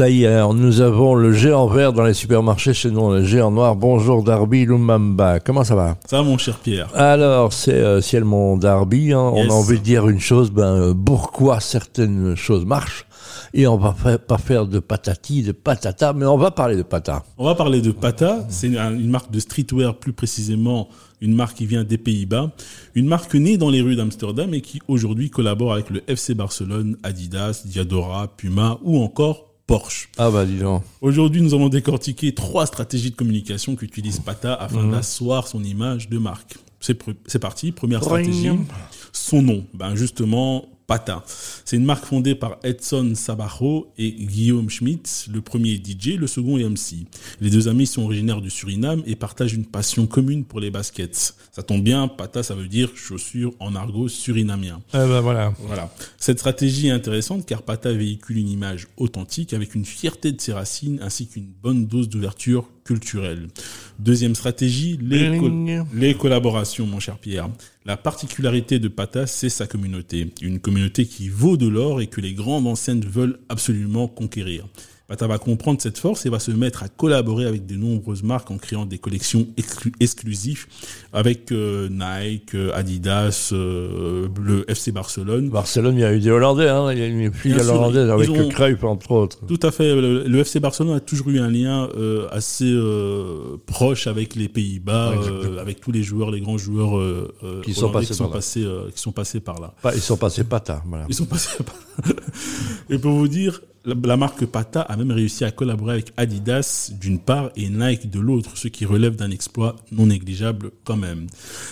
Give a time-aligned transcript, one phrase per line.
[0.00, 3.50] Ça y est, nous avons le géant vert dans les supermarchés, chez nous le géant
[3.50, 3.76] noir.
[3.76, 5.98] Bonjour Darby Lumamba, comment ça va?
[6.06, 6.88] Ça va mon cher Pierre.
[6.94, 9.20] Alors, c'est euh, ciel mon Darby, hein.
[9.20, 13.04] on a envie de dire une chose, ben, euh, pourquoi certaines choses marchent.
[13.52, 17.22] Et on va pas faire de patati, de patata, mais on va parler de pata.
[17.36, 20.88] On va parler de pata, c'est une marque de streetwear plus précisément
[21.20, 22.52] une marque qui vient des Pays-Bas,
[22.94, 26.96] une marque née dans les rues d'Amsterdam et qui aujourd'hui collabore avec le FC Barcelone,
[27.02, 30.08] Adidas, Diadora, Puma ou encore Porsche.
[30.18, 30.82] Ah bah dis donc.
[31.00, 34.90] Aujourd'hui, nous avons décortiqué trois stratégies de communication qu'utilise Pata afin mhm.
[34.90, 36.56] d'asseoir son image de marque.
[36.80, 38.50] C'est parti, première stratégie.
[39.12, 41.22] Son nom, ben justement, Pata.
[41.64, 45.28] C'est une marque fondée par Edson Sabajo et Guillaume Schmitz.
[45.32, 47.06] Le premier est DJ, le second est MC.
[47.40, 51.36] Les deux amis sont originaires du Suriname et partagent une passion commune pour les baskets.
[51.52, 54.80] Ça tombe bien, Pata, ça veut dire chaussures en argot surinamien.
[54.92, 55.54] Eh ben voilà.
[55.60, 55.94] Voilà.
[56.18, 60.52] Cette stratégie est intéressante car Pata véhicule une image authentique avec une fierté de ses
[60.52, 63.46] racines ainsi qu'une bonne dose d'ouverture culturelle.
[64.00, 65.38] Deuxième stratégie, les,
[65.92, 67.50] les collaborations, mon cher Pierre.
[67.84, 70.32] La particularité de Pata, c'est sa communauté.
[70.40, 74.66] Une communauté qui vaut de l'or et que les grandes enseignes veulent absolument conquérir.
[75.10, 78.48] Pata va comprendre cette force et va se mettre à collaborer avec de nombreuses marques
[78.52, 79.48] en créant des collections
[79.98, 80.66] exclusives
[81.12, 85.48] avec euh, Nike, euh, Adidas, euh, le FC Barcelone.
[85.48, 88.30] Barcelone, il y a eu des Hollandais, hein, il y a une filiale hollandaise avec
[88.30, 89.38] ont, Cruyff entre autres.
[89.48, 89.96] Tout à fait.
[89.96, 91.88] Le, FC Barcelone a toujours eu un lien
[92.30, 92.72] assez
[93.66, 95.14] proche avec les Pays-Bas,
[95.60, 97.02] avec tous les joueurs, les grands joueurs
[97.64, 99.74] qui sont passés, qui sont, passés, qui sont passés par là.
[99.92, 100.84] ils sont passés Pata.
[100.86, 101.06] Voilà.
[101.08, 101.58] Ils sont passés.
[102.90, 107.18] et pour vous dire, la marque Pata a même réussi à collaborer avec Adidas d'une
[107.18, 111.26] part et Nike de l'autre, ce qui relève d'un exploit non négligeable quand même.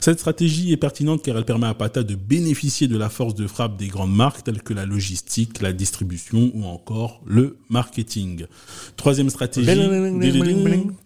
[0.00, 3.46] Cette stratégie est pertinente car elle permet à Pata de bénéficier de la force de
[3.46, 8.46] frappe des grandes marques telles que la logistique, la distribution ou encore le marketing.
[8.96, 9.70] Troisième stratégie,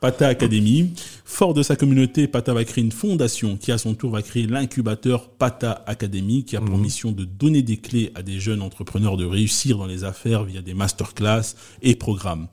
[0.00, 0.90] Pata Academy.
[1.26, 4.46] Fort de sa communauté, Pata va créer une fondation qui à son tour va créer
[4.46, 6.82] l'incubateur Pata Academy qui a pour mhm.
[6.82, 10.60] mission de donner des clés à des jeunes entrepreneurs de réussir dans les affaires via
[10.60, 12.46] des masterclass et programmes.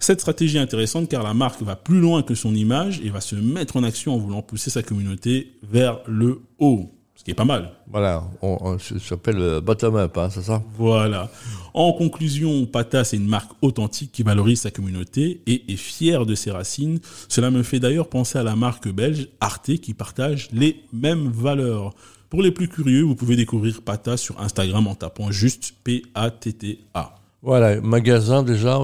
[0.00, 3.20] Cette stratégie est intéressante car la marque va plus loin que son image et va
[3.20, 6.92] se mettre en action en voulant pousser sa communauté vers le haut.
[7.14, 7.72] Ce qui est pas mal.
[7.90, 10.62] Voilà, on, s'appelle euh, bottom-up, hein, c'est ça?
[10.76, 11.30] Voilà.
[11.72, 16.34] En conclusion, Pata, c'est une marque authentique qui valorise sa communauté et est fière de
[16.34, 16.98] ses racines.
[17.28, 21.94] Cela me fait d'ailleurs penser à la marque belge Arte qui partage les mêmes valeurs.
[22.28, 27.25] Pour les plus curieux, vous pouvez découvrir Pata sur Instagram en tapant juste P-A-T-T-A.
[27.46, 28.80] Voilà, magasin déjà,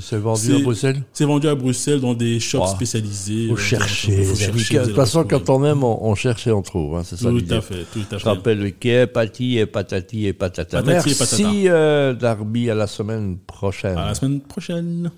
[0.00, 1.02] c'est vendu à Bruxelles?
[1.14, 3.48] C'est vendu à Bruxelles dans des shops spécialisés.
[3.48, 4.24] Faut chercher.
[4.24, 6.96] Faut chercher de toute façon, quand on aime, on, cherche et on trouve.
[6.96, 8.18] Hein, c'est ça tout à fait, tout à fait.
[8.18, 10.82] Je rappelle Ikea, Pati et Patati et Patata.
[10.82, 11.74] Patati Merci, et patata.
[11.74, 13.96] Euh, Darby, à la semaine prochaine.
[13.96, 15.10] À la semaine prochaine.